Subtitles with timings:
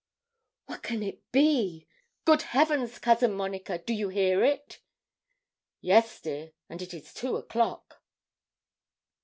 [0.65, 1.87] 'What can it be?
[2.25, 4.79] Good Heavens, Cousin Monica, do you hear it?'
[5.79, 8.01] 'Yes, dear; and it is two o'clock.'